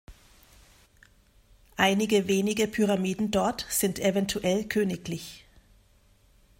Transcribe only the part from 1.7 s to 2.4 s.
Einige